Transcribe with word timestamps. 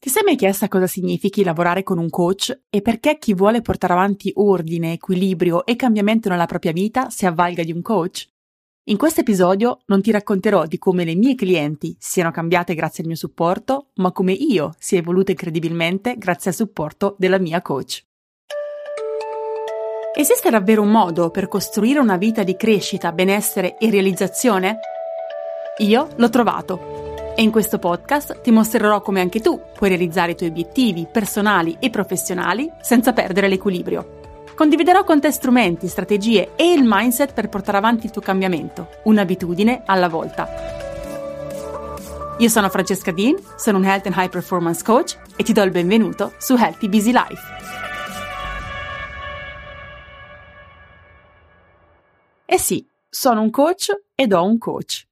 Ti 0.00 0.10
sei 0.10 0.22
mai 0.22 0.36
chiesta 0.36 0.68
cosa 0.68 0.86
significhi 0.86 1.42
lavorare 1.42 1.82
con 1.82 1.98
un 1.98 2.08
coach 2.08 2.56
e 2.70 2.82
perché 2.82 3.18
chi 3.18 3.34
vuole 3.34 3.62
portare 3.62 3.94
avanti 3.94 4.30
ordine, 4.36 4.92
equilibrio 4.92 5.66
e 5.66 5.74
cambiamento 5.74 6.28
nella 6.28 6.46
propria 6.46 6.70
vita 6.70 7.10
si 7.10 7.26
avvalga 7.26 7.64
di 7.64 7.72
un 7.72 7.82
coach? 7.82 8.28
In 8.90 8.96
questo 8.96 9.22
episodio 9.22 9.80
non 9.86 10.00
ti 10.00 10.12
racconterò 10.12 10.66
di 10.66 10.78
come 10.78 11.02
le 11.02 11.16
mie 11.16 11.34
clienti 11.34 11.96
siano 11.98 12.30
cambiate 12.30 12.76
grazie 12.76 13.02
al 13.02 13.08
mio 13.08 13.18
supporto, 13.18 13.88
ma 13.96 14.12
come 14.12 14.32
io 14.32 14.72
sia 14.78 14.98
evoluta 14.98 15.32
incredibilmente 15.32 16.16
grazie 16.16 16.50
al 16.50 16.56
supporto 16.56 17.16
della 17.18 17.40
mia 17.40 17.60
coach. 17.60 18.04
Esiste 20.14 20.48
davvero 20.48 20.82
un 20.82 20.90
modo 20.90 21.30
per 21.30 21.48
costruire 21.48 21.98
una 21.98 22.16
vita 22.16 22.44
di 22.44 22.56
crescita, 22.56 23.10
benessere 23.10 23.76
e 23.78 23.90
realizzazione? 23.90 24.78
Io 25.78 26.08
l'ho 26.16 26.30
trovato 26.30 26.97
e 27.38 27.42
in 27.42 27.52
questo 27.52 27.78
podcast 27.78 28.40
ti 28.40 28.50
mostrerò 28.50 29.00
come 29.00 29.20
anche 29.20 29.38
tu 29.38 29.60
puoi 29.72 29.90
realizzare 29.90 30.32
i 30.32 30.34
tuoi 30.34 30.48
obiettivi 30.48 31.06
personali 31.08 31.76
e 31.78 31.88
professionali 31.88 32.68
senza 32.80 33.12
perdere 33.12 33.46
l'equilibrio. 33.46 34.42
Condividerò 34.56 35.04
con 35.04 35.20
te 35.20 35.30
strumenti, 35.30 35.86
strategie 35.86 36.56
e 36.56 36.72
il 36.72 36.82
mindset 36.84 37.32
per 37.34 37.48
portare 37.48 37.76
avanti 37.76 38.06
il 38.06 38.10
tuo 38.10 38.22
cambiamento, 38.22 38.88
un'abitudine 39.04 39.82
alla 39.86 40.08
volta. 40.08 40.48
Io 42.38 42.48
sono 42.48 42.68
Francesca 42.70 43.12
Dean, 43.12 43.36
sono 43.54 43.78
un 43.78 43.84
Health 43.84 44.06
and 44.06 44.16
High 44.18 44.30
Performance 44.30 44.82
Coach 44.82 45.16
e 45.36 45.44
ti 45.44 45.52
do 45.52 45.62
il 45.62 45.70
benvenuto 45.70 46.32
su 46.38 46.56
Healthy 46.56 46.88
Busy 46.88 47.12
Life. 47.12 47.42
Eh 52.46 52.58
sì, 52.58 52.84
sono 53.08 53.42
un 53.42 53.50
coach 53.50 53.96
ed 54.16 54.32
ho 54.32 54.42
un 54.44 54.58
coach. 54.58 55.06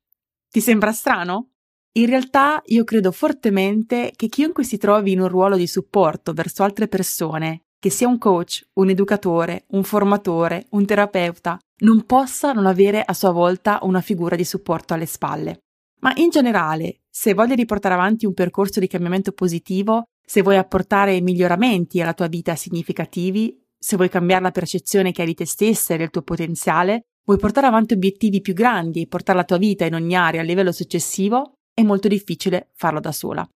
Ti 0.50 0.60
sembra 0.60 0.90
strano? 0.90 1.50
In 1.96 2.06
realtà 2.06 2.60
io 2.66 2.84
credo 2.84 3.10
fortemente 3.10 4.12
che 4.14 4.28
chiunque 4.28 4.64
si 4.64 4.77
trovi 4.77 5.12
in 5.12 5.20
un 5.20 5.28
ruolo 5.28 5.56
di 5.56 5.66
supporto 5.66 6.34
verso 6.34 6.62
altre 6.62 6.88
persone, 6.88 7.62
che 7.78 7.88
sia 7.88 8.06
un 8.06 8.18
coach, 8.18 8.68
un 8.74 8.90
educatore, 8.90 9.65
un 9.68 9.82
formatore, 9.82 10.66
un 10.70 10.85
terapeuta, 10.85 11.59
non 11.79 12.04
possa 12.04 12.52
non 12.52 12.66
avere 12.66 13.02
a 13.02 13.15
sua 13.15 13.30
volta 13.30 13.79
una 13.82 14.02
figura 14.02 14.37
di 14.37 14.45
supporto 14.45 14.93
alle 14.93 15.07
spalle. 15.07 15.60
Ma 16.01 16.12
in 16.16 16.29
generale, 16.29 17.01
se 17.09 17.32
vogli 17.32 17.54
riportare 17.54 17.95
avanti 17.95 18.26
un 18.26 18.35
percorso 18.35 18.79
di 18.79 18.88
cambiamento 18.88 19.32
positivo, 19.32 20.04
se 20.23 20.42
vuoi 20.42 20.59
apportare 20.59 21.23
miglioramenti 21.23 22.02
alla 22.02 22.13
tua 22.13 22.26
vita 22.26 22.57
significativi, 22.57 23.59
se 23.79 23.96
vuoi 23.96 24.10
cambiare 24.10 24.42
la 24.42 24.51
percezione 24.51 25.13
che 25.13 25.23
hai 25.23 25.29
di 25.29 25.35
te 25.35 25.46
stessa 25.46 25.95
e 25.95 25.96
del 25.96 26.10
tuo 26.10 26.20
potenziale, 26.20 27.04
vuoi 27.24 27.38
portare 27.38 27.66
avanti 27.66 27.95
obiettivi 27.95 28.42
più 28.42 28.52
grandi 28.52 29.02
e 29.02 29.07
portare 29.07 29.38
la 29.38 29.45
tua 29.45 29.57
vita 29.57 29.87
in 29.87 29.95
ogni 29.95 30.15
area 30.15 30.42
a 30.42 30.45
livello 30.45 30.73
successivo, 30.73 31.55
è 31.79 31.82
molto 31.82 32.09
difficile 32.09 32.71
farlo 32.73 33.01
da 33.01 33.13
sola. 33.13 33.46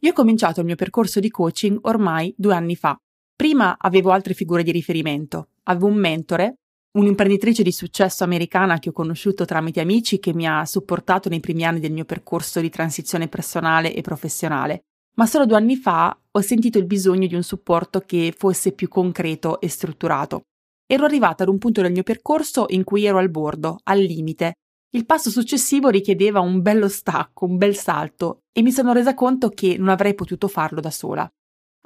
Io 0.00 0.10
ho 0.10 0.12
cominciato 0.12 0.60
il 0.60 0.66
mio 0.66 0.74
percorso 0.74 1.18
di 1.18 1.30
coaching 1.30 1.78
ormai 1.84 2.34
due 2.36 2.54
anni 2.54 2.76
fa. 2.76 2.94
Prima 3.34 3.76
avevo 3.78 4.10
altre 4.10 4.34
figure 4.34 4.62
di 4.62 4.70
riferimento. 4.70 5.48
Avevo 5.62 5.86
un 5.86 5.94
mentore, 5.94 6.56
un'imprenditrice 6.98 7.62
di 7.62 7.72
successo 7.72 8.22
americana 8.22 8.78
che 8.78 8.90
ho 8.90 8.92
conosciuto 8.92 9.46
tramite 9.46 9.80
amici 9.80 10.18
che 10.18 10.34
mi 10.34 10.46
ha 10.46 10.66
supportato 10.66 11.30
nei 11.30 11.40
primi 11.40 11.64
anni 11.64 11.80
del 11.80 11.92
mio 11.92 12.04
percorso 12.04 12.60
di 12.60 12.68
transizione 12.68 13.28
personale 13.28 13.94
e 13.94 14.02
professionale. 14.02 14.82
Ma 15.16 15.24
solo 15.24 15.46
due 15.46 15.56
anni 15.56 15.76
fa 15.76 16.14
ho 16.32 16.40
sentito 16.42 16.76
il 16.76 16.84
bisogno 16.84 17.26
di 17.26 17.34
un 17.34 17.42
supporto 17.42 18.00
che 18.00 18.34
fosse 18.36 18.72
più 18.72 18.88
concreto 18.88 19.58
e 19.58 19.70
strutturato. 19.70 20.42
Ero 20.86 21.06
arrivata 21.06 21.44
ad 21.44 21.48
un 21.48 21.56
punto 21.56 21.80
del 21.80 21.92
mio 21.92 22.02
percorso 22.02 22.66
in 22.68 22.84
cui 22.84 23.06
ero 23.06 23.16
al 23.16 23.30
bordo, 23.30 23.78
al 23.84 24.00
limite, 24.00 24.56
il 24.94 25.06
passo 25.06 25.28
successivo 25.28 25.88
richiedeva 25.88 26.38
un 26.38 26.62
bello 26.62 26.88
stacco, 26.88 27.46
un 27.46 27.56
bel 27.56 27.74
salto, 27.74 28.44
e 28.52 28.62
mi 28.62 28.70
sono 28.70 28.92
resa 28.92 29.12
conto 29.12 29.48
che 29.48 29.76
non 29.76 29.88
avrei 29.88 30.14
potuto 30.14 30.46
farlo 30.46 30.80
da 30.80 30.92
sola. 30.92 31.28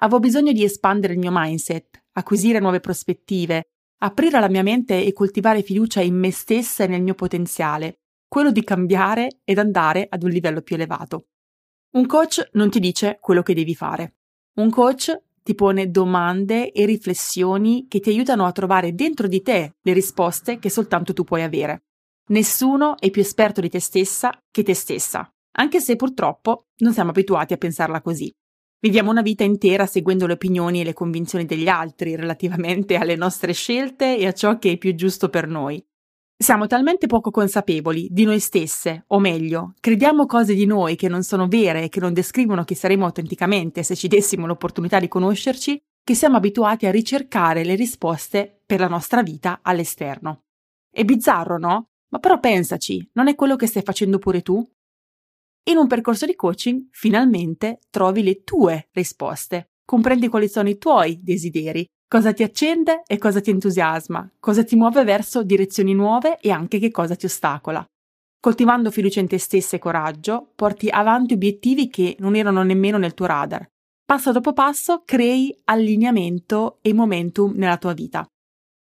Avevo 0.00 0.20
bisogno 0.20 0.53
di 0.53 0.62
espandere 0.62 1.15
il 1.15 1.19
mio 1.19 1.31
mindset, 1.33 2.05
acquisire 2.12 2.61
nuove 2.61 2.81
prospettive, 2.81 3.70
aprire 4.00 4.39
la 4.39 4.50
mia 4.50 4.62
mente 4.62 5.03
e 5.03 5.15
coltivare 5.15 5.62
fiducia 5.62 6.03
in 6.03 6.17
me 6.17 6.31
stessa 6.31 6.84
e 6.84 6.87
nel 6.87 7.03
mio 7.03 7.15
potenziale, 7.15 8.00
quello 8.28 8.53
di 8.53 8.62
cambiare 8.62 9.41
ed 9.43 9.59
andare 9.59 10.06
ad 10.09 10.22
un 10.22 10.28
livello 10.28 10.61
più 10.61 10.77
elevato. 10.77 11.28
Un 11.93 12.05
coach 12.05 12.47
non 12.53 12.69
ti 12.69 12.78
dice 12.78 13.16
quello 13.22 13.41
che 13.41 13.55
devi 13.55 13.75
fare. 13.75 14.16
Un 14.56 14.69
coach 14.69 15.19
ti 15.43 15.55
pone 15.55 15.91
domande 15.91 16.72
e 16.72 16.84
riflessioni 16.84 17.87
che 17.88 18.00
ti 18.00 18.11
aiutano 18.11 18.44
a 18.44 18.53
trovare 18.53 18.94
dentro 18.94 19.27
di 19.27 19.41
te 19.41 19.77
le 19.81 19.93
risposte 19.94 20.59
che 20.59 20.69
soltanto 20.69 21.15
tu 21.15 21.25
puoi 21.25 21.43
avere. 21.43 21.84
Nessuno 22.28 22.99
è 22.99 23.11
più 23.11 23.22
esperto 23.22 23.62
di 23.62 23.71
te 23.71 23.81
stessa 23.81 24.31
che 24.50 24.62
te 24.62 24.75
stessa, 24.75 25.33
anche 25.53 25.81
se 25.81 25.97
purtroppo 25.97 26.66
non 26.78 26.93
siamo 26.93 27.11
abituati 27.11 27.55
a 27.55 27.56
pensarla 27.56 28.03
così. 28.03 28.31
Viviamo 28.81 29.11
una 29.11 29.22
vita 29.22 29.44
intera 29.44 29.87
seguendo 29.87 30.27
le 30.27 30.34
opinioni 30.34 30.81
e 30.81 30.84
le 30.84 30.93
convinzioni 30.93 31.47
degli 31.47 31.69
altri 31.69 32.17
relativamente 32.17 32.97
alle 32.97 33.17
nostre 33.17 33.53
scelte 33.53 34.19
e 34.19 34.27
a 34.27 34.33
ciò 34.33 34.59
che 34.59 34.72
è 34.72 34.77
più 34.77 34.94
giusto 34.94 35.31
per 35.31 35.49
noi. 35.49 35.83
Siamo 36.37 36.67
talmente 36.67 37.06
poco 37.06 37.31
consapevoli 37.31 38.09
di 38.11 38.25
noi 38.25 38.38
stesse, 38.38 39.05
o 39.09 39.19
meglio, 39.19 39.75
crediamo 39.81 40.27
cose 40.27 40.55
di 40.55 40.67
noi 40.67 40.94
che 40.94 41.09
non 41.09 41.22
sono 41.22 41.49
vere 41.49 41.84
e 41.84 41.88
che 41.88 41.99
non 41.99 42.12
descrivono 42.12 42.62
chi 42.62 42.77
saremo 42.77 43.06
autenticamente 43.06 43.83
se 43.83 43.97
ci 43.97 44.06
dessimo 44.06 44.47
l'opportunità 44.47 45.00
di 45.00 45.09
conoscerci, 45.09 45.81
che 46.05 46.15
siamo 46.15 46.37
abituati 46.37 46.87
a 46.87 46.93
ricercare 46.93 47.65
le 47.65 47.75
risposte 47.75 48.62
per 48.65 48.78
la 48.81 48.87
nostra 48.87 49.22
vita 49.22 49.61
all'esterno. 49.62 50.44
È 50.88 51.05
bizzarro, 51.05 51.59
no? 51.59 51.88
Ma 52.10 52.19
però 52.19 52.38
pensaci, 52.41 53.10
non 53.14 53.28
è 53.28 53.34
quello 53.34 53.56
che 53.56 53.66
stai 53.66 53.82
facendo 53.82 54.19
pure 54.19 54.42
tu? 54.42 54.66
In 55.69 55.76
un 55.76 55.86
percorso 55.86 56.24
di 56.24 56.34
coaching, 56.34 56.88
finalmente 56.91 57.80
trovi 57.91 58.22
le 58.22 58.42
tue 58.42 58.88
risposte, 58.92 59.72
comprendi 59.84 60.28
quali 60.28 60.48
sono 60.48 60.69
i 60.69 60.78
tuoi 60.78 61.20
desideri, 61.22 61.84
cosa 62.08 62.32
ti 62.32 62.42
accende 62.42 63.02
e 63.06 63.19
cosa 63.19 63.41
ti 63.41 63.50
entusiasma, 63.50 64.32
cosa 64.41 64.64
ti 64.64 64.76
muove 64.76 65.04
verso 65.04 65.42
direzioni 65.42 65.92
nuove 65.92 66.38
e 66.41 66.50
anche 66.50 66.78
che 66.78 66.91
cosa 66.91 67.14
ti 67.14 67.26
ostacola. 67.26 67.84
Coltivando 68.40 68.90
fiducia 68.90 69.20
in 69.20 69.26
te 69.26 69.38
stessa 69.38 69.76
e 69.76 69.78
coraggio, 69.78 70.52
porti 70.54 70.88
avanti 70.88 71.34
obiettivi 71.34 71.88
che 71.88 72.16
non 72.20 72.34
erano 72.34 72.62
nemmeno 72.62 72.96
nel 72.96 73.12
tuo 73.12 73.26
radar. 73.26 73.66
Passo 74.04 74.32
dopo 74.32 74.54
passo 74.54 75.02
crei 75.04 75.54
allineamento 75.64 76.78
e 76.80 76.94
momentum 76.94 77.52
nella 77.56 77.76
tua 77.76 77.92
vita. 77.92 78.26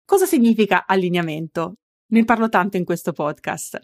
Cosa 0.04 0.26
significa 0.26 0.86
allineamento? 0.86 1.74
Ne 2.10 2.24
parlo 2.24 2.48
tanto 2.48 2.78
in 2.78 2.86
questo 2.86 3.12
podcast. 3.12 3.78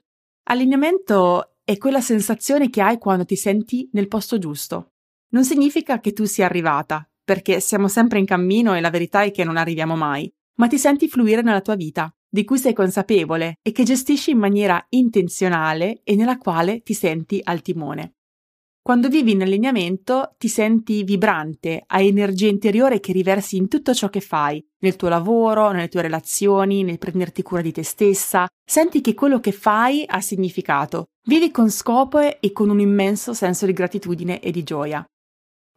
Allineamento 0.45 1.57
è 1.63 1.77
quella 1.77 2.01
sensazione 2.01 2.71
che 2.71 2.81
hai 2.81 2.97
quando 2.97 3.27
ti 3.27 3.37
senti 3.37 3.87
nel 3.93 4.09
posto 4.09 4.39
giusto. 4.39 4.93
Non 5.33 5.45
significa 5.45 6.01
che 6.01 6.15
tu 6.15 6.25
sia 6.25 6.47
arrivata, 6.47 7.07
perché 7.23 7.61
siamo 7.61 7.87
sempre 7.87 8.19
in 8.19 8.25
cammino 8.25 8.75
e 8.75 8.81
la 8.81 8.89
verità 8.89 9.23
è 9.23 9.31
che 9.31 9.45
non 9.45 9.59
arriviamo 9.59 9.95
mai, 9.95 10.33
ma 10.55 10.69
ti 10.69 10.79
senti 10.79 11.07
fluire 11.07 11.43
nella 11.43 11.61
tua 11.61 11.75
vita, 11.75 12.11
di 12.27 12.45
cui 12.45 12.57
sei 12.57 12.73
consapevole 12.73 13.59
e 13.61 13.73
che 13.73 13.83
gestisci 13.83 14.31
in 14.31 14.39
maniera 14.39 14.83
intenzionale 14.89 16.01
e 16.03 16.17
nella 16.17 16.39
quale 16.39 16.83
ti 16.83 16.95
senti 16.95 17.41
al 17.43 17.61
timone. 17.61 18.14
Quando 18.87 19.09
vivi 19.09 19.31
in 19.31 19.41
allineamento 19.41 20.35
ti 20.37 20.47
senti 20.47 21.05
vibrante, 21.05 21.85
hai 21.87 22.09
energia 22.09 22.49
interiore 22.49 23.01
che 23.01 23.13
riversi 23.13 23.57
in 23.57 23.67
tutto 23.67 23.95
ciò 23.95 24.11
che 24.11 24.21
fai, 24.21 24.63
nel 24.81 24.97
tuo 24.97 25.09
lavoro, 25.09 25.71
nelle 25.71 25.89
tue 25.89 26.03
relazioni, 26.03 26.83
nel 26.83 26.99
prenderti 26.99 27.41
cura 27.41 27.63
di 27.63 27.73
te 27.73 27.83
stessa. 27.83 28.47
Senti 28.63 29.01
che 29.01 29.15
quello 29.15 29.41
che 29.41 29.53
fai 29.53 30.05
ha 30.07 30.21
significato. 30.21 31.07
Vivi 31.27 31.51
con 31.51 31.71
scopo 31.71 32.19
e 32.19 32.53
con 32.53 32.69
un 32.69 32.79
immenso 32.79 33.33
senso 33.33 33.65
di 33.65 33.73
gratitudine 33.73 34.41
e 34.41 34.51
di 34.51 34.63
gioia. 34.63 35.03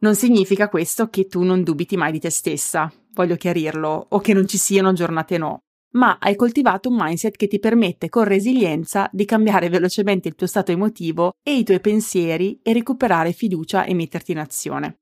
Non 0.00 0.14
significa 0.14 0.68
questo 0.68 1.08
che 1.08 1.28
tu 1.28 1.42
non 1.44 1.62
dubiti 1.62 1.96
mai 1.96 2.12
di 2.12 2.20
te 2.20 2.28
stessa, 2.28 2.92
voglio 3.14 3.36
chiarirlo, 3.36 4.08
o 4.10 4.18
che 4.18 4.34
non 4.34 4.46
ci 4.46 4.58
siano 4.58 4.92
giornate 4.92 5.38
no 5.38 5.62
ma 5.92 6.18
hai 6.20 6.36
coltivato 6.36 6.88
un 6.88 6.96
mindset 6.98 7.36
che 7.36 7.46
ti 7.46 7.58
permette 7.58 8.08
con 8.08 8.24
resilienza 8.24 9.08
di 9.12 9.24
cambiare 9.24 9.68
velocemente 9.68 10.28
il 10.28 10.34
tuo 10.34 10.46
stato 10.46 10.72
emotivo 10.72 11.32
e 11.42 11.56
i 11.56 11.64
tuoi 11.64 11.80
pensieri 11.80 12.60
e 12.62 12.72
recuperare 12.72 13.32
fiducia 13.32 13.84
e 13.84 13.94
metterti 13.94 14.32
in 14.32 14.38
azione. 14.38 14.98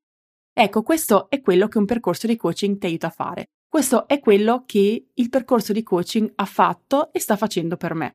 Ecco, 0.52 0.82
questo 0.82 1.28
è 1.28 1.40
quello 1.40 1.68
che 1.68 1.78
un 1.78 1.84
percorso 1.84 2.26
di 2.26 2.36
coaching 2.36 2.78
ti 2.78 2.86
aiuta 2.86 3.08
a 3.08 3.10
fare. 3.10 3.46
Questo 3.68 4.08
è 4.08 4.20
quello 4.20 4.62
che 4.64 5.08
il 5.12 5.28
percorso 5.28 5.72
di 5.72 5.82
coaching 5.82 6.32
ha 6.36 6.46
fatto 6.46 7.12
e 7.12 7.20
sta 7.20 7.36
facendo 7.36 7.76
per 7.76 7.94
me. 7.94 8.12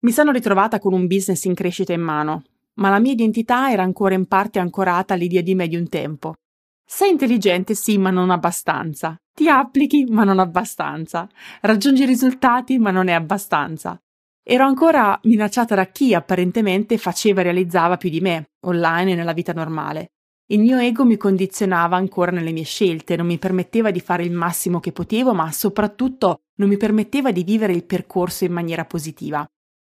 Mi 0.00 0.10
sono 0.10 0.32
ritrovata 0.32 0.78
con 0.78 0.92
un 0.92 1.06
business 1.06 1.44
in 1.44 1.54
crescita 1.54 1.92
in 1.92 2.00
mano, 2.00 2.42
ma 2.74 2.90
la 2.90 2.98
mia 2.98 3.12
identità 3.12 3.70
era 3.70 3.82
ancora 3.82 4.14
in 4.14 4.26
parte 4.26 4.58
ancorata 4.58 5.14
all'idea 5.14 5.42
di 5.42 5.54
me 5.54 5.68
di 5.68 5.76
un 5.76 5.88
tempo. 5.88 6.34
Sei 6.84 7.10
intelligente, 7.10 7.74
sì, 7.74 7.98
ma 7.98 8.10
non 8.10 8.30
abbastanza. 8.30 9.16
Ti 9.38 9.48
applichi, 9.48 10.04
ma 10.08 10.24
non 10.24 10.40
abbastanza. 10.40 11.28
Raggiungi 11.60 12.04
risultati, 12.04 12.76
ma 12.76 12.90
non 12.90 13.06
è 13.06 13.12
abbastanza. 13.12 13.96
Ero 14.42 14.64
ancora 14.64 15.16
minacciata 15.22 15.76
da 15.76 15.86
chi 15.86 16.12
apparentemente 16.12 16.98
faceva 16.98 17.38
e 17.38 17.44
realizzava 17.44 17.96
più 17.98 18.10
di 18.10 18.20
me, 18.20 18.48
online 18.66 19.12
e 19.12 19.14
nella 19.14 19.32
vita 19.32 19.52
normale. 19.52 20.08
Il 20.46 20.58
mio 20.58 20.78
ego 20.78 21.04
mi 21.04 21.16
condizionava 21.16 21.94
ancora 21.94 22.32
nelle 22.32 22.50
mie 22.50 22.64
scelte, 22.64 23.14
non 23.14 23.26
mi 23.26 23.38
permetteva 23.38 23.92
di 23.92 24.00
fare 24.00 24.24
il 24.24 24.32
massimo 24.32 24.80
che 24.80 24.90
potevo, 24.90 25.32
ma 25.34 25.52
soprattutto 25.52 26.40
non 26.56 26.68
mi 26.68 26.76
permetteva 26.76 27.30
di 27.30 27.44
vivere 27.44 27.74
il 27.74 27.84
percorso 27.84 28.44
in 28.44 28.50
maniera 28.50 28.86
positiva. 28.86 29.46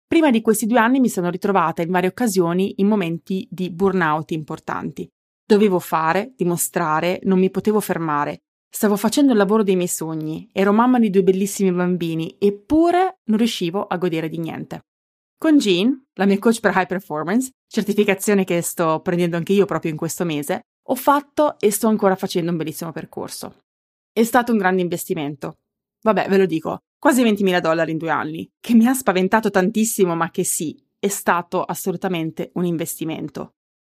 Prima 0.06 0.30
di 0.30 0.42
questi 0.42 0.68
due 0.68 0.78
anni 0.78 1.00
mi 1.00 1.10
sono 1.10 1.32
ritrovata 1.32 1.82
in 1.82 1.90
varie 1.90 2.10
occasioni 2.10 2.76
in 2.78 2.86
momenti 2.86 3.48
di 3.50 3.72
burnout 3.72 4.30
importanti. 4.34 5.10
Dovevo 5.44 5.80
fare, 5.80 6.32
dimostrare, 6.38 7.20
non 7.24 7.40
mi 7.40 7.50
potevo 7.50 7.80
fermare. 7.80 8.42
Stavo 8.74 8.96
facendo 8.96 9.34
il 9.34 9.38
lavoro 9.38 9.64
dei 9.64 9.76
miei 9.76 9.90
sogni, 9.90 10.50
ero 10.54 10.72
mamma 10.72 10.98
di 10.98 11.10
due 11.10 11.24
bellissimi 11.24 11.74
bambini, 11.74 12.38
eppure 12.40 13.20
non 13.26 13.38
riuscivo 13.38 13.86
a 13.86 13.98
godere 13.98 14.30
di 14.30 14.40
niente. 14.40 14.86
Con 15.38 15.58
Jean, 15.58 16.06
la 16.14 16.26
mia 16.26 16.40
coach 16.40 16.62
per 16.62 16.72
high 16.74 16.88
performance, 16.88 17.52
certificazione 17.68 18.46
che 18.46 18.62
sto 18.62 19.02
prendendo 19.02 19.36
anche 19.36 19.52
io 19.52 19.66
proprio 19.66 19.92
in 19.92 19.98
questo 19.98 20.24
mese, 20.24 20.62
ho 20.88 20.96
fatto 20.96 21.60
e 21.60 21.70
sto 21.70 21.88
ancora 21.88 22.16
facendo 22.16 22.50
un 22.50 22.58
bellissimo 22.58 22.94
percorso. 22.94 23.56
È 24.12 24.24
stato 24.24 24.54
un 24.54 24.58
grande 24.58 24.82
investimento. 24.82 25.58
Vabbè, 26.04 26.30
ve 26.30 26.38
lo 26.38 26.46
dico, 26.46 26.80
quasi 26.98 27.24
20.000 27.24 27.60
dollari 27.60 27.92
in 27.92 27.98
due 27.98 28.10
anni, 28.10 28.50
che 28.60 28.74
mi 28.74 28.88
ha 28.88 28.94
spaventato 28.94 29.50
tantissimo, 29.50 30.16
ma 30.16 30.32
che 30.32 30.46
sì, 30.46 30.82
è 30.98 31.10
stato 31.10 31.64
assolutamente 31.64 32.52
un 32.54 32.64
investimento. 32.64 33.56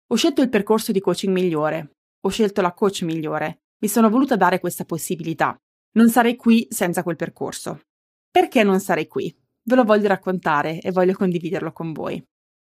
Ho 0.08 0.16
scelto 0.16 0.42
il 0.42 0.48
percorso 0.48 0.90
di 0.90 1.00
coaching 1.00 1.32
migliore, 1.32 1.96
ho 2.20 2.28
scelto 2.28 2.60
la 2.60 2.72
coach 2.72 3.02
migliore, 3.02 3.63
mi 3.84 3.90
sono 3.90 4.08
voluta 4.08 4.34
dare 4.34 4.60
questa 4.60 4.86
possibilità. 4.86 5.54
Non 5.96 6.08
sarei 6.08 6.36
qui 6.36 6.66
senza 6.70 7.02
quel 7.02 7.16
percorso. 7.16 7.82
Perché 8.30 8.62
non 8.62 8.80
sarei 8.80 9.06
qui? 9.06 9.30
Ve 9.62 9.74
lo 9.74 9.84
voglio 9.84 10.08
raccontare 10.08 10.80
e 10.80 10.90
voglio 10.90 11.12
condividerlo 11.12 11.70
con 11.70 11.92
voi. 11.92 12.22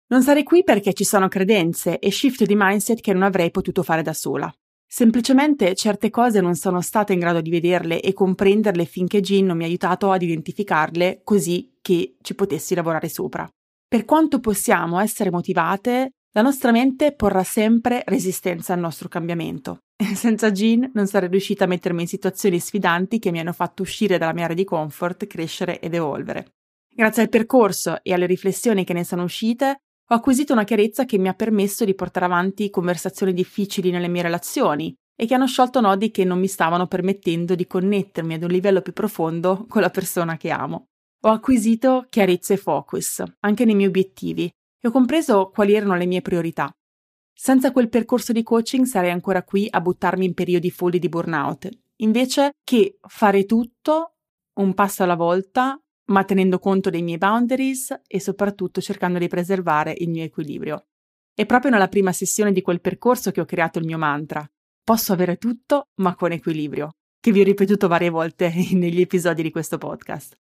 Non 0.08 0.24
sarei 0.24 0.42
qui 0.42 0.64
perché 0.64 0.94
ci 0.94 1.04
sono 1.04 1.28
credenze 1.28 2.00
e 2.00 2.10
shift 2.10 2.44
di 2.46 2.56
mindset 2.58 3.02
che 3.02 3.14
non 3.14 3.22
avrei 3.22 3.52
potuto 3.52 3.84
fare 3.84 4.02
da 4.02 4.14
sola. 4.14 4.52
Semplicemente 4.88 5.76
certe 5.76 6.10
cose 6.10 6.42
non 6.42 6.56
sono 6.56 6.82
stata 6.82 7.14
in 7.14 7.20
grado 7.20 7.40
di 7.40 7.52
vederle 7.52 8.02
e 8.02 8.12
comprenderle 8.14 8.86
finché 8.86 9.22
Jean 9.22 9.46
non 9.46 9.58
mi 9.58 9.64
ha 9.64 9.68
aiutato 9.68 10.10
ad 10.10 10.24
identificarle 10.24 11.22
così 11.24 11.78
che 11.84 12.18
ci 12.22 12.34
potessi 12.34 12.74
lavorare 12.74 13.10
sopra. 13.10 13.48
Per 13.88 14.06
quanto 14.06 14.40
possiamo 14.40 15.00
essere 15.00 15.30
motivate, 15.30 16.14
la 16.32 16.42
nostra 16.42 16.72
mente 16.72 17.14
porrà 17.14 17.44
sempre 17.44 18.02
resistenza 18.08 18.74
al 18.74 18.80
nostro 18.80 19.08
cambiamento. 19.08 19.82
Senza 20.16 20.52
Jean 20.52 20.92
non 20.94 21.08
sarei 21.08 21.30
riuscita 21.30 21.64
a 21.64 21.68
mettermi 21.68 22.02
in 22.02 22.08
situazioni 22.08 22.60
sfidanti 22.60 23.20
che 23.20 23.32
mi 23.32 23.40
hanno 23.40 23.54
fatto 23.54 23.82
uscire 23.82 24.18
dalla 24.18 24.34
mia 24.34 24.44
area 24.44 24.56
di 24.56 24.64
comfort, 24.64 25.26
crescere 25.28 25.80
ed 25.80 25.94
evolvere. 25.94 26.54
Grazie 26.94 27.24
al 27.24 27.30
percorso 27.30 28.00
e 28.04 28.14
alle 28.14 28.26
riflessioni 28.26 28.84
che 28.84 28.94
ne 28.94 29.04
sono 29.04 29.24
uscite, 29.24 29.82
ho 30.08 30.16
acquisito 30.16 30.54
una 30.54 30.64
chiarezza 30.64 31.06
che 31.06 31.18
mi 31.18 31.28
ha 31.28 31.34
permesso 31.34 31.84
di 31.84 31.96
portare 31.96 32.26
avanti 32.26 32.70
conversazioni 32.70 33.34
difficili 33.34 33.90
nelle 33.90 34.08
mie 34.08 34.22
relazioni 34.22 34.96
e 35.18 35.26
che 35.26 35.34
hanno 35.34 35.48
sciolto 35.48 35.82
nodi 35.82 36.12
che 36.12 36.24
non 36.24 36.40
mi 36.40 36.48
stavano 36.48 36.88
permettendo 36.88 37.56
di 37.56 37.66
connettermi 37.66 38.34
ad 38.36 38.44
un 38.44 38.50
livello 38.50 38.82
più 38.82 38.94
profondo 38.94 39.66
con 39.68 39.82
la 39.82 39.90
persona 39.90 40.38
che 40.38 40.52
amo. 40.52 40.88
Ho 41.24 41.30
acquisito 41.30 42.06
chiarezza 42.10 42.54
e 42.54 42.58
focus, 42.58 43.24
anche 43.40 43.66
nei 43.66 43.76
miei 43.76 43.88
obiettivi, 43.88 44.46
e 44.46 44.88
ho 44.88 44.92
compreso 44.92 45.50
quali 45.50 45.74
erano 45.74 45.96
le 45.96 46.06
mie 46.06 46.22
priorità. 46.22 46.72
Senza 47.38 47.74
quel 47.74 47.90
percorso 47.90 48.32
di 48.32 48.44
coaching 48.44 48.86
sarei 48.86 49.12
ancora 49.12 49.44
qui 49.44 49.68
a 49.70 49.82
buttarmi 49.82 50.24
in 50.24 50.34
periodi 50.34 50.72
folli 50.72 51.00
di 51.00 51.10
burnout, 51.10 51.70
invece 51.98 52.54
che 52.64 52.98
fare 53.02 53.46
tutto 53.46 54.14
un 54.54 54.74
passo 54.74 55.04
alla 55.04 55.16
volta, 55.16 55.78
ma 56.06 56.24
tenendo 56.24 56.60
conto 56.60 56.90
dei 56.90 57.02
miei 57.02 57.18
boundaries 57.18 57.94
e 58.08 58.22
soprattutto 58.22 58.80
cercando 58.80 59.20
di 59.20 59.28
preservare 59.28 59.94
il 59.98 60.10
mio 60.10 60.24
equilibrio. 60.24 60.86
È 61.34 61.46
proprio 61.46 61.72
nella 61.72 61.90
prima 61.90 62.14
sessione 62.14 62.54
di 62.54 62.62
quel 62.62 62.80
percorso 62.80 63.32
che 63.32 63.42
ho 63.42 63.46
creato 63.46 63.80
il 63.80 63.86
mio 63.86 63.98
mantra. 63.98 64.50
Posso 64.82 65.12
avere 65.12 65.36
tutto, 65.36 65.90
ma 65.96 66.16
con 66.16 66.32
equilibrio, 66.32 66.92
che 67.20 67.34
vi 67.34 67.42
ho 67.42 67.44
ripetuto 67.44 67.90
varie 67.90 68.10
volte 68.10 68.50
negli 68.72 69.02
episodi 69.02 69.44
di 69.44 69.52
questo 69.52 69.78
podcast. 69.78 70.38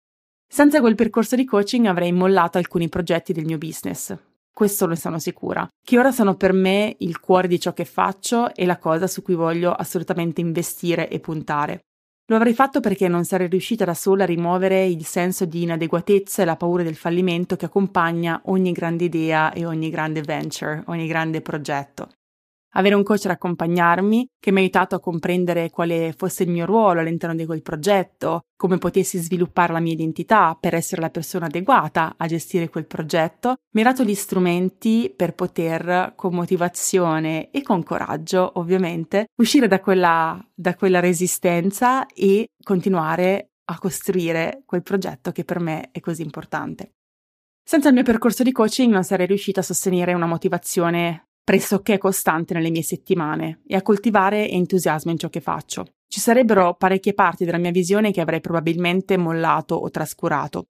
Senza 0.50 0.81
quel 0.81 0.94
percorso 0.94 1.37
di 1.37 1.44
coaching 1.44 1.85
avrei 1.85 2.12
mollato 2.12 2.56
alcuni 2.56 2.88
progetti 2.88 3.35
del 3.35 3.44
mio 3.44 3.58
business. 3.58 4.17
Questo 4.58 4.87
ne 4.87 4.96
sono 4.96 5.20
sicura, 5.20 5.69
che 5.81 6.00
ora 6.00 6.10
sono 6.10 6.34
per 6.34 6.52
me 6.52 6.96
il 6.99 7.20
cuore 7.20 7.46
di 7.46 7.60
ciò 7.60 7.72
che 7.72 7.84
faccio 7.84 8.52
e 8.56 8.66
la 8.66 8.76
cosa 8.76 9.06
su 9.06 9.22
cui 9.22 9.37
voglio 9.37 9.70
assolutamente 9.70 10.40
investire 10.40 11.08
e 11.08 11.20
puntare. 11.20 11.84
Lo 12.26 12.34
avrei 12.34 12.55
fatto 12.55 12.81
perché 12.81 13.06
non 13.06 13.22
sarei 13.22 13.46
riuscita 13.46 13.84
da 13.84 13.94
sola 13.94 14.25
a 14.25 14.26
rimuovere 14.26 14.84
il 14.84 15.05
senso 15.05 15.44
di 15.44 15.62
inadeguatezza 15.62 16.43
e 16.43 16.44
la 16.44 16.56
paura 16.56 16.82
del 16.82 16.96
fallimento 16.96 17.55
che 17.55 17.66
accompagna 17.66 18.40
ogni 18.46 18.72
grande 18.72 19.05
idea 19.05 19.52
e 19.52 19.64
ogni 19.64 19.90
grande 19.90 20.22
venture, 20.22 20.82
ogni 20.87 21.06
grande 21.06 21.40
progetto. 21.40 22.08
Avere 22.73 22.94
un 22.94 23.03
coach 23.03 23.25
ad 23.25 23.32
accompagnarmi 23.32 24.29
che 24.38 24.50
mi 24.50 24.59
ha 24.59 24.61
aiutato 24.61 24.94
a 24.94 25.00
comprendere 25.00 25.70
quale 25.70 26.15
fosse 26.17 26.43
il 26.43 26.50
mio 26.50 26.67
ruolo 26.67 27.00
all'interno 27.00 27.35
di 27.35 27.47
quel 27.47 27.62
progetto, 27.62 28.43
come 28.56 28.79
potessi 28.79 29.19
sviluppare 29.19 29.73
la 29.73 29.81
mia 29.81 29.94
identità 29.94 30.56
per 30.59 30.75
essere 30.75 31.00
la 31.00 31.11
persona 31.11 31.47
adeguata 31.47 32.15
a 32.17 32.26
gestire 32.26 32.69
quel 32.69 32.87
progetto, 32.87 33.56
mi 33.73 33.81
ha 33.81 33.85
dato 33.85 34.05
gli 34.05 34.15
strumenti 34.15 35.12
per 35.15 35.35
poter, 35.35 36.12
con 36.15 36.35
motivazione 36.35 37.50
e 37.50 37.62
con 37.62 37.82
coraggio, 37.82 38.53
ovviamente, 38.55 39.29
uscire 39.37 39.67
da 39.67 39.81
quella, 39.81 40.38
da 40.55 40.75
quella 40.75 41.00
resistenza 41.00 42.06
e 42.06 42.49
continuare 42.62 43.50
a 43.71 43.79
costruire 43.79 44.62
quel 44.64 44.82
progetto 44.82 45.32
che 45.32 45.44
per 45.44 45.61
me 45.61 45.91
è 45.93 46.00
così 46.00 46.23
importante. 46.23 46.93
Senza 47.62 47.88
il 47.88 47.94
mio 47.94 48.03
percorso 48.03 48.43
di 48.43 48.50
coaching 48.50 48.91
non 48.91 49.05
sarei 49.05 49.26
riuscita 49.26 49.61
a 49.61 49.62
sostenere 49.62 50.14
una 50.14 50.26
motivazione 50.26 51.27
pressoché 51.49 51.97
costante 51.97 52.53
nelle 52.53 52.69
mie 52.69 52.83
settimane 52.83 53.62
e 53.67 53.75
a 53.75 53.81
coltivare 53.81 54.50
entusiasmo 54.50 55.12
in 55.12 55.17
ciò 55.17 55.31
che 55.31 55.41
faccio. 55.41 55.95
Ci 56.06 56.21
sarebbero 56.21 56.75
parecchie 56.75 57.15
parti 57.15 57.47
della 57.47 57.56
mia 57.56 57.71
visione 57.71 58.12
che 58.12 58.21
avrei 58.21 58.43
probabilmente 58.43 59.17
mollato 59.17 59.75
o 59.75 59.89
trascurato. 59.89 60.67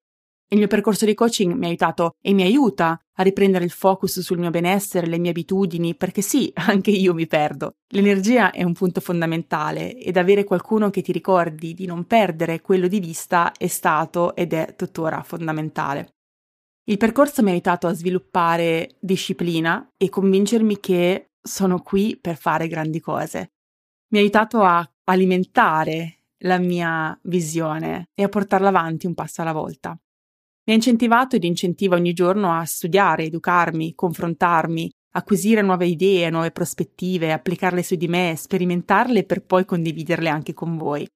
Il 0.50 0.58
mio 0.58 0.68
percorso 0.68 1.04
di 1.04 1.14
coaching 1.14 1.52
mi 1.54 1.64
ha 1.64 1.66
aiutato 1.66 2.14
e 2.22 2.32
mi 2.32 2.42
aiuta 2.42 2.96
a 3.12 3.22
riprendere 3.24 3.64
il 3.64 3.72
focus 3.72 4.20
sul 4.20 4.38
mio 4.38 4.50
benessere, 4.50 5.08
le 5.08 5.18
mie 5.18 5.30
abitudini, 5.30 5.96
perché 5.96 6.22
sì, 6.22 6.48
anche 6.54 6.92
io 6.92 7.12
mi 7.12 7.26
perdo. 7.26 7.78
L'energia 7.88 8.52
è 8.52 8.62
un 8.62 8.72
punto 8.72 9.00
fondamentale 9.00 9.98
ed 9.98 10.16
avere 10.16 10.44
qualcuno 10.44 10.90
che 10.90 11.02
ti 11.02 11.10
ricordi 11.10 11.74
di 11.74 11.86
non 11.86 12.04
perdere 12.04 12.60
quello 12.60 12.86
di 12.86 13.00
vista 13.00 13.50
è 13.50 13.66
stato 13.66 14.36
ed 14.36 14.52
è 14.52 14.74
tuttora 14.76 15.24
fondamentale. 15.24 16.17
Il 16.88 16.96
percorso 16.96 17.42
mi 17.42 17.50
ha 17.50 17.52
aiutato 17.52 17.86
a 17.86 17.92
sviluppare 17.92 18.96
disciplina 18.98 19.92
e 19.98 20.08
convincermi 20.08 20.80
che 20.80 21.32
sono 21.38 21.82
qui 21.82 22.16
per 22.18 22.38
fare 22.38 22.66
grandi 22.66 22.98
cose. 22.98 23.52
Mi 24.10 24.18
ha 24.18 24.22
aiutato 24.22 24.62
a 24.62 24.90
alimentare 25.04 26.20
la 26.44 26.56
mia 26.56 27.18
visione 27.24 28.08
e 28.14 28.22
a 28.22 28.30
portarla 28.30 28.68
avanti 28.68 29.06
un 29.06 29.12
passo 29.12 29.42
alla 29.42 29.52
volta. 29.52 29.90
Mi 29.90 30.72
ha 30.72 30.76
incentivato 30.76 31.36
ed 31.36 31.44
incentiva 31.44 31.94
ogni 31.94 32.14
giorno 32.14 32.58
a 32.58 32.64
studiare, 32.64 33.24
educarmi, 33.24 33.94
confrontarmi, 33.94 34.90
acquisire 35.10 35.60
nuove 35.60 35.86
idee, 35.86 36.30
nuove 36.30 36.52
prospettive, 36.52 37.34
applicarle 37.34 37.82
su 37.82 37.96
di 37.96 38.08
me, 38.08 38.32
sperimentarle 38.34 39.24
per 39.24 39.44
poi 39.44 39.66
condividerle 39.66 40.30
anche 40.30 40.54
con 40.54 40.78
voi. 40.78 41.06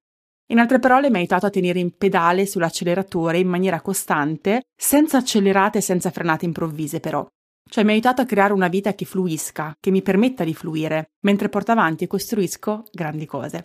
In 0.53 0.59
altre 0.59 0.79
parole, 0.79 1.09
mi 1.09 1.17
ha 1.17 1.19
aiutato 1.19 1.47
a 1.47 1.51
tenere 1.51 1.79
in 1.79 1.97
pedale 1.97 2.45
sull'acceleratore 2.45 3.39
in 3.39 3.49
maniera 3.49 3.81
costante, 3.81 4.65
senza 4.77 5.17
accelerate 5.17 5.79
e 5.79 5.81
senza 5.81 6.11
frenate 6.11 6.45
improvvise 6.45 7.01
però. 7.01 7.27
Cioè 7.67 7.85
mi 7.85 7.91
ha 7.91 7.93
aiutato 7.95 8.21
a 8.21 8.27
creare 8.27 8.53
una 8.53 8.69
vita 8.69 8.93
che 8.95 9.07
fluisca, 9.07 9.75
che 9.81 9.91
mi 9.91 10.03
permetta 10.03 10.45
di 10.45 10.53
fluire, 10.53 11.13
mentre 11.25 11.49
porto 11.49 11.73
avanti 11.73 12.05
e 12.05 12.07
costruisco 12.07 12.85
grandi 12.93 13.25
cose. 13.25 13.63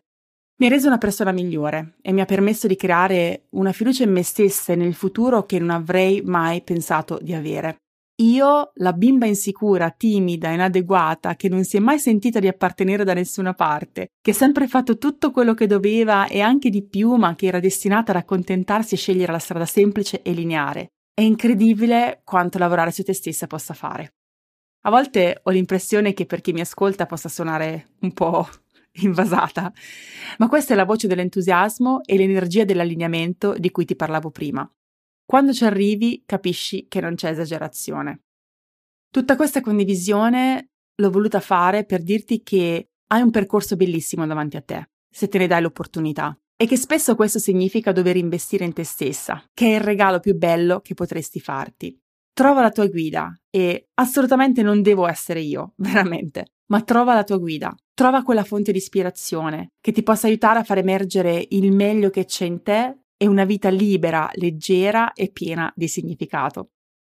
Mi 0.60 0.68
ha 0.68 0.70
reso 0.70 0.88
una 0.88 0.98
persona 0.98 1.34
migliore 1.34 1.98
e 2.02 2.14
mi 2.14 2.22
ha 2.22 2.26
permesso 2.26 2.68
di 2.68 2.78
creare 2.78 3.48
una 3.50 3.74
fiducia 3.74 4.04
in 4.04 4.14
me 4.14 4.24
stessa 4.24 4.72
e 4.72 4.78
nel 4.78 4.94
futuro 4.94 5.46
che 5.46 5.60
non 5.60 5.72
avrei 5.72 6.22
mai 6.22 6.62
pensato 6.62 7.20
di 7.22 7.34
avere. 7.34 7.80
Io, 8.20 8.72
la 8.76 8.94
bimba 8.94 9.28
insicura, 9.28 9.92
timida, 9.92 10.50
inadeguata, 10.50 11.36
che 11.36 11.50
non 11.50 11.64
si 11.64 11.78
è 11.78 11.80
mai 11.80 12.00
sentita 12.00 12.40
di 12.40 12.48
appartenere 12.48 13.04
da 13.04 13.14
nessuna 13.14 13.54
parte, 13.54 14.08
che 14.20 14.32
ha 14.32 14.34
sempre 14.34 14.68
fatto 14.68 14.98
tutto 14.98 15.30
quello 15.30 15.54
che 15.54 15.68
doveva 15.68 16.26
e 16.26 16.42
anche 16.42 16.72
di 16.72 16.84
più, 16.84 17.14
ma 17.14 17.36
che 17.36 17.46
era 17.46 17.60
destinata 17.60 18.12
ad 18.12 18.18
accontentarsi 18.18 18.96
e 18.96 18.98
scegliere 18.98 19.32
la 19.32 19.38
strada 19.38 19.68
semplice 19.68 20.24
e 20.24 20.32
lineare. 20.32 20.94
È 21.14 21.22
incredibile 21.22 22.22
quanto 22.24 22.58
lavorare 22.58 22.92
su 22.92 23.04
te 23.04 23.14
stessa 23.14 23.46
possa 23.46 23.76
fare. 23.76 24.14
A 24.86 24.90
volte 24.90 25.42
ho 25.44 25.52
l'impressione 25.52 26.14
che 26.14 26.26
per 26.26 26.42
chi 26.42 26.54
mi 26.54 26.62
ascolta 26.62 27.06
possa 27.06 27.30
suonare 27.30 27.90
un 28.00 28.14
po' 28.14 28.48
invasata, 29.02 29.72
ma 30.40 30.48
questa 30.48 30.74
è 30.74 30.76
la 30.76 30.86
voce 30.86 31.06
dell'entusiasmo 31.06 32.04
e 32.04 32.18
l'energia 32.18 32.64
dell'allineamento 32.64 33.54
di 33.60 33.70
cui 33.70 33.86
ti 33.86 33.96
parlavo 33.96 34.32
prima. 34.32 34.68
Quando 35.28 35.52
ci 35.52 35.66
arrivi 35.66 36.24
capisci 36.26 36.88
che 36.88 37.02
non 37.02 37.16
c'è 37.16 37.32
esagerazione. 37.32 38.22
Tutta 39.12 39.36
questa 39.36 39.60
condivisione 39.60 40.70
l'ho 40.96 41.12
voluta 41.12 41.42
fare 41.42 41.84
per 41.84 42.02
dirti 42.02 42.44
che 42.44 42.92
hai 43.08 43.22
un 43.22 43.30
percorso 43.30 43.76
bellissimo 43.76 44.26
davanti 44.26 44.56
a 44.56 44.62
te, 44.62 44.90
se 45.14 45.28
te 45.28 45.38
ne 45.38 45.48
dai 45.48 45.62
l'opportunità, 45.62 46.34
e 46.56 46.66
che 46.66 46.78
spesso 46.78 47.16
questo 47.16 47.40
significa 47.40 47.92
dover 47.92 48.16
investire 48.16 48.64
in 48.64 48.72
te 48.72 48.86
stessa, 48.86 49.44
che 49.54 49.66
è 49.66 49.76
il 49.76 49.82
regalo 49.82 50.22
più 50.22 50.34
bello 50.34 50.80
che 50.80 50.94
potresti 50.94 51.42
farti. 51.42 52.00
Trova 52.32 52.62
la 52.62 52.72
tua 52.72 52.88
guida 52.88 53.38
e 53.50 53.90
assolutamente 53.96 54.62
non 54.62 54.82
devo 54.82 55.10
essere 55.10 55.42
io, 55.42 55.74
veramente, 55.84 56.54
ma 56.68 56.82
trova 56.84 57.14
la 57.14 57.26
tua 57.26 57.38
guida, 57.38 57.76
trova 57.94 58.24
quella 58.24 58.46
fonte 58.46 58.72
di 58.72 58.78
ispirazione 58.78 59.72
che 59.82 59.92
ti 59.92 60.04
possa 60.04 60.28
aiutare 60.28 60.60
a 60.60 60.64
far 60.64 60.78
emergere 60.78 61.46
il 61.50 61.74
meglio 61.74 62.10
che 62.12 62.24
c'è 62.24 62.46
in 62.46 62.64
te 62.64 63.02
e 63.18 63.28
una 63.28 63.44
vita 63.44 63.70
libera, 63.70 64.30
leggera 64.34 65.14
e 65.14 65.32
piena 65.32 65.72
di 65.76 65.88
significato. 65.88 66.72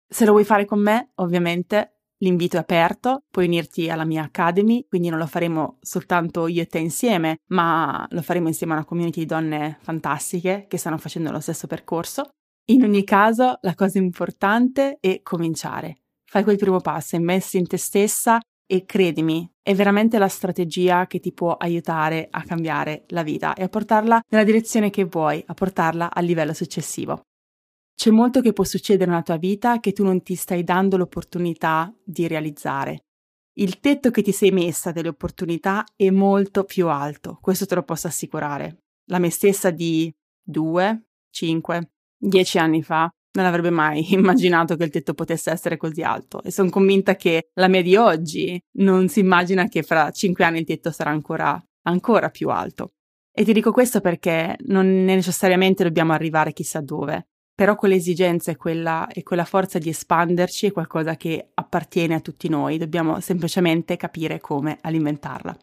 Se 0.07 0.25
lo 0.25 0.31
vuoi 0.31 0.45
fare 0.45 0.65
con 0.65 0.79
me, 0.79 1.11
ovviamente, 1.15 1.99
L'invito 2.21 2.57
è 2.57 2.59
aperto, 2.59 3.23
puoi 3.29 3.45
unirti 3.45 3.89
alla 3.89 4.03
mia 4.03 4.23
Academy, 4.23 4.85
quindi 4.89 5.07
non 5.07 5.19
lo 5.19 5.25
faremo 5.25 5.77
soltanto 5.79 6.47
io 6.47 6.61
e 6.61 6.65
te 6.65 6.77
insieme, 6.79 7.37
ma 7.47 8.05
lo 8.09 8.21
faremo 8.21 8.47
insieme 8.47 8.73
a 8.73 8.77
una 8.77 8.85
community 8.85 9.21
di 9.21 9.25
donne 9.25 9.77
fantastiche 9.79 10.65
che 10.67 10.77
stanno 10.77 10.97
facendo 10.97 11.31
lo 11.31 11.39
stesso 11.39 11.65
percorso. 11.65 12.29
In 12.71 12.83
ogni 12.83 13.05
caso, 13.05 13.57
la 13.61 13.73
cosa 13.73 13.99
importante 13.99 14.97
è 14.99 15.21
cominciare. 15.21 16.01
Fai 16.25 16.43
quel 16.43 16.57
primo 16.57 16.81
passo, 16.81 17.15
investi 17.15 17.57
in 17.57 17.67
te 17.67 17.77
stessa 17.77 18.39
e 18.67 18.83
credimi, 18.83 19.49
è 19.69 19.75
veramente 19.75 20.17
la 20.17 20.27
strategia 20.27 21.05
che 21.05 21.19
ti 21.19 21.31
può 21.31 21.53
aiutare 21.53 22.27
a 22.31 22.41
cambiare 22.41 23.03
la 23.09 23.21
vita 23.21 23.53
e 23.53 23.61
a 23.61 23.69
portarla 23.69 24.19
nella 24.27 24.43
direzione 24.43 24.89
che 24.89 25.03
vuoi, 25.03 25.43
a 25.45 25.53
portarla 25.53 26.11
al 26.11 26.25
livello 26.25 26.53
successivo. 26.53 27.27
C'è 27.93 28.09
molto 28.09 28.41
che 28.41 28.51
può 28.51 28.63
succedere 28.63 29.11
nella 29.11 29.21
tua 29.21 29.37
vita 29.37 29.79
che 29.79 29.91
tu 29.91 30.03
non 30.03 30.23
ti 30.23 30.33
stai 30.33 30.63
dando 30.63 30.97
l'opportunità 30.97 31.93
di 32.03 32.27
realizzare. 32.27 33.03
Il 33.59 33.79
tetto 33.79 34.09
che 34.09 34.23
ti 34.23 34.31
sei 34.31 34.49
messa 34.49 34.91
delle 34.91 35.09
opportunità 35.09 35.85
è 35.95 36.09
molto 36.09 36.63
più 36.63 36.87
alto, 36.87 37.37
questo 37.39 37.67
te 37.67 37.75
lo 37.75 37.83
posso 37.83 38.07
assicurare. 38.07 38.85
La 39.11 39.19
me 39.19 39.29
stessa 39.29 39.69
di 39.69 40.11
2, 40.41 41.03
5, 41.29 41.91
10 42.17 42.57
anni 42.57 42.81
fa 42.81 43.07
non 43.31 43.45
avrebbe 43.45 43.69
mai 43.69 44.11
immaginato 44.13 44.75
che 44.75 44.83
il 44.83 44.89
tetto 44.89 45.13
potesse 45.13 45.51
essere 45.51 45.77
così 45.77 46.01
alto 46.01 46.41
e 46.43 46.51
sono 46.51 46.69
convinta 46.69 47.15
che 47.15 47.49
la 47.53 47.67
mia 47.67 47.81
di 47.81 47.95
oggi 47.95 48.59
non 48.77 49.07
si 49.07 49.19
immagina 49.19 49.67
che 49.67 49.83
fra 49.83 50.09
5 50.11 50.43
anni 50.43 50.59
il 50.59 50.65
tetto 50.65 50.91
sarà 50.91 51.11
ancora, 51.11 51.61
ancora 51.83 52.29
più 52.29 52.49
alto. 52.49 52.93
E 53.31 53.43
ti 53.43 53.53
dico 53.53 53.71
questo 53.71 54.01
perché 54.01 54.57
non 54.65 55.05
necessariamente 55.05 55.83
dobbiamo 55.83 56.13
arrivare 56.13 56.51
chissà 56.51 56.81
dove, 56.81 57.27
però 57.53 57.75
quell'esigenza 57.75 58.51
e 58.51 58.55
quella, 58.55 59.07
e 59.07 59.23
quella 59.23 59.45
forza 59.45 59.79
di 59.79 59.89
espanderci 59.89 60.67
è 60.67 60.71
qualcosa 60.71 61.15
che 61.15 61.51
appartiene 61.53 62.15
a 62.15 62.21
tutti 62.21 62.49
noi, 62.49 62.77
dobbiamo 62.77 63.19
semplicemente 63.19 63.97
capire 63.97 64.39
come 64.39 64.77
alimentarla. 64.81 65.57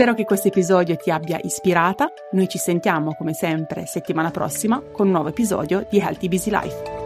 Spero 0.00 0.14
che 0.14 0.24
questo 0.24 0.48
episodio 0.48 0.96
ti 0.96 1.10
abbia 1.10 1.38
ispirata, 1.42 2.10
noi 2.30 2.48
ci 2.48 2.56
sentiamo 2.56 3.14
come 3.14 3.34
sempre 3.34 3.84
settimana 3.84 4.30
prossima 4.30 4.80
con 4.80 5.08
un 5.08 5.12
nuovo 5.12 5.28
episodio 5.28 5.84
di 5.90 5.98
Healthy 5.98 6.26
Busy 6.26 6.50
Life. 6.50 6.99